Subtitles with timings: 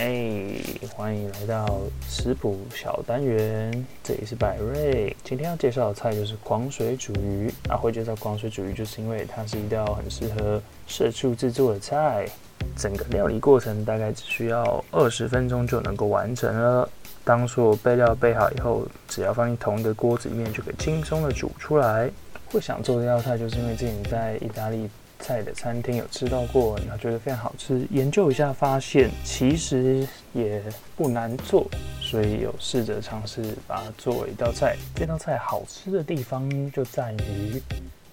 [0.00, 0.56] 哎，
[0.96, 1.78] 欢迎来到
[2.08, 5.14] 食谱小单元，这里是百瑞。
[5.22, 7.52] 今天要介绍的菜就是广水煮鱼。
[7.68, 12.26] 那会介绍广水煮鱼，就是因为它是一道很适合社畜制作的菜。
[12.74, 16.88] 整个料理过程大概只需要二十分钟就能够完成了。
[17.22, 22.10] 当所有备料备好以后，只要放进同一个锅子里面，就可以轻松的煮出来。
[22.46, 24.88] 会想做这道菜，就是因为之前在意大利
[25.20, 27.86] 菜的餐厅有吃到过，然后觉得非常好吃。
[27.90, 30.62] 研究一下发现，其实也
[30.96, 31.68] 不难做，
[32.00, 34.76] 所以有试着尝试把它作为一道菜。
[34.94, 37.62] 这道菜好吃的地方就在于，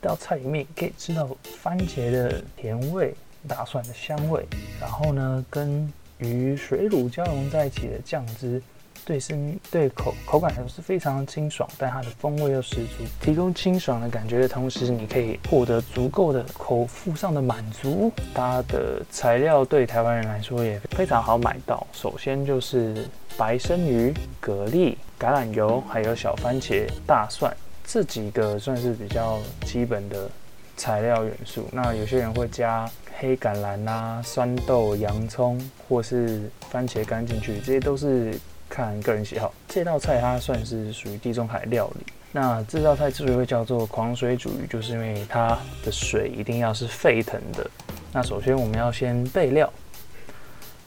[0.01, 3.13] 这道菜里面可以吃到番茄的甜味、
[3.47, 4.45] 大蒜的香味，
[4.79, 8.61] 然后呢，跟鱼水乳交融在一起的酱汁。
[9.07, 18.11] 对身对口口感来说是非常清爽，但它的风味又十足，提供清爽的感觉的同时，你可以获得足够的口腹上的满足。
[18.33, 23.07] 它的材料对台湾人来说也非常好买到，首先就是
[23.37, 27.55] 白生鱼、蛤蜊、橄榄油，还有小番茄、大蒜
[27.85, 30.29] 这几个算是比较基本的
[30.75, 31.65] 材料元素。
[31.71, 32.85] 那有些人会加
[33.17, 38.37] 黑橄榄啊、酸豆、洋葱或是番茄干进去，这些都是。
[38.69, 42.05] 看个人喜好，这道菜它算是属于地中海料理。
[42.31, 47.67] 那这道菜之所以会叫做狂水煮鱼，就是因为它的水一定要是沸腾的。
[48.11, 49.71] 那首先我们要先备料，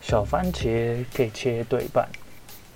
[0.01, 2.06] 小番茄可以切对半，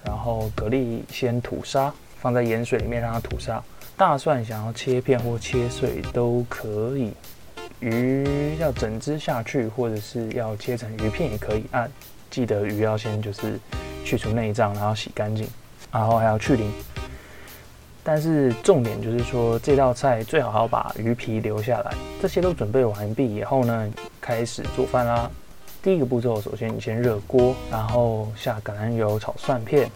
[0.03, 3.63] 然后蛤蜊先吐沙，放在盐水里面让它吐沙。
[3.97, 7.13] 大蒜想要切片或切碎都可以，
[7.81, 11.65] 鱼要整只下去，或者是要切成鱼片也可以。
[11.71, 11.87] 啊，
[12.31, 13.61] 记得鱼要先就是。
[14.05, 15.49] 去除内脏，然后洗干净，
[15.91, 16.71] 然后还要去鳞。
[18.07, 21.95] 但是重点就是说，这道菜最好要把鱼皮留下来。
[22.21, 25.31] 这些都准备完毕以后呢，开始做饭啦。
[25.83, 29.91] 第一个步骤，首先你先热锅，然后下橄榄油炒蒜片。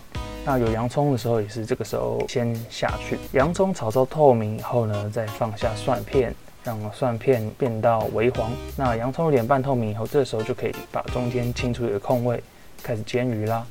[0.45, 3.19] 那有洋葱的时候，也是这个时候先下去。
[3.33, 8.51] 洋葱炒到透明以后呢，再放下蒜片，让蒜片变到微黄。
[8.75, 12.43] 那洋葱有点半透明以后，这时候就可以把中间清出一个空位，
[12.83, 13.67] 开始煎鱼啦。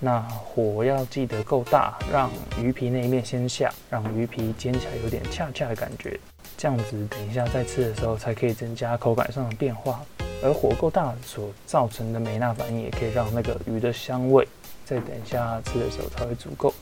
[0.00, 6.18] 那火要记得够大，让鱼皮那一面先下，让鱼皮煎起来有点恰恰的感觉，
[6.56, 10.00] 这样子等一下再吃的时候才可以增加口感上的变化。
[10.42, 14.46] 而火够大所造成的美纳反应，也可以让那个鱼的香味
[14.84, 16.74] 在等一下吃的时候才会足够。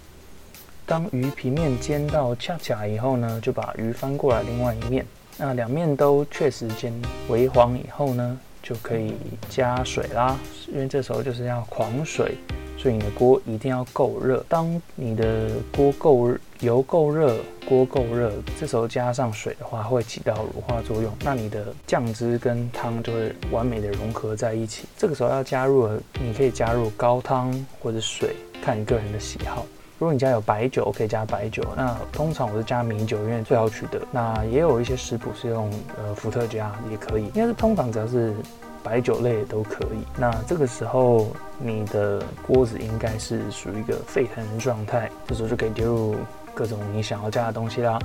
[0.85, 5.07] 当鱼皮面煎到恰恰以后呢，就把鱼翻过来另外一面，
[5.39, 6.93] 那两面都确实煎
[7.29, 9.15] 微黄以后呢，就可以
[9.49, 10.37] 加水啦，
[10.67, 12.35] 因为这时候就是要狂水。
[12.83, 14.45] 所以你的锅一定要够热。
[14.49, 16.29] 当你的锅够
[16.59, 17.37] 油够热，
[17.69, 21.13] 锅够热，这时候加上水的话，会起到乳化作用。
[21.23, 24.87] 那你的酱汁跟汤就会完美的融合在一起。
[24.97, 25.89] 这个时候要加入，
[26.21, 29.65] 你可以加入高汤或者水，看你个人的喜好。
[30.01, 31.63] 如果你家有白酒，可以加白酒。
[31.77, 34.03] 那通常我是加米酒，因为最好取得。
[34.11, 37.27] 那也有一些食谱是用呃伏特加，也可以。
[37.27, 38.35] 应该是通常只要是。
[38.83, 40.05] 白酒类都可以。
[40.17, 41.29] 那这个时候，
[41.59, 46.17] 你的锅子应该是属于一个沸腾的状态，这时候就可以丢入
[46.55, 47.99] 各种你想要加的东西啦，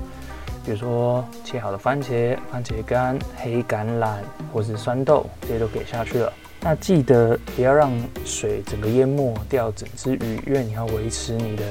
[0.63, 4.17] 比如说切好的番茄、番茄干、黑橄榄
[4.53, 6.31] 或是酸豆，这些都给下去了。
[6.59, 7.91] 那记得不要让
[8.25, 11.63] 水整个淹没掉整只鱼，因为你要维持你的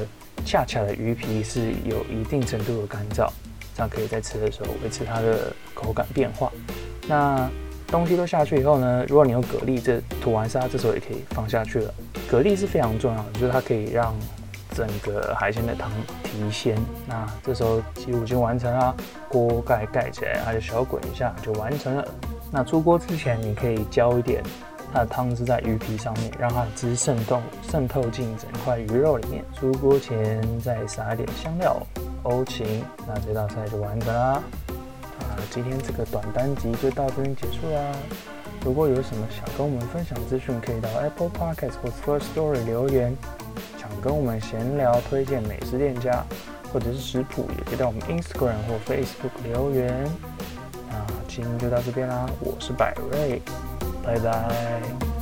[0.45, 3.29] 恰恰的鱼皮是有一定程度的干燥，
[3.75, 6.53] 这样可以在吃的时候维持它的口感变化。
[7.09, 7.51] 那
[7.89, 11.95] 东西都下去以后呢，如果你有蛤蜊，这吐完沙这时候也可以放下去了。
[12.29, 14.15] 蛤蜊是非常重要的，就是它可以让
[14.75, 15.91] 整个海鲜的汤
[16.25, 16.77] 提鲜。
[17.07, 18.95] 那这时候几乎已经完成了，
[19.29, 22.05] 锅盖盖起来，它就小滚一下就完成了。
[22.51, 24.43] 那出锅之前，你可以浇一点
[24.93, 29.45] 它的汤汁在鱼皮上面，让它的汁渗透渗透进整块鱼肉里面。
[29.59, 31.81] 出锅前再撒一点香料、
[32.25, 34.43] 欧芹，那这道菜就完成了。
[35.51, 37.93] 今天这个短单集就到这边结束啦。
[38.65, 43.17] 如果有什么想跟我们分享资讯，可以到 Apple Podcast 或 First Story 留言。
[43.79, 46.25] 想跟我们闲聊、推荐美食店家
[46.73, 50.11] 或者是食谱，也可以到我们 Instagram 或 Facebook 留言。
[50.91, 53.41] 那今天就到这边啦，我是百瑞，
[54.03, 55.16] 拜拜。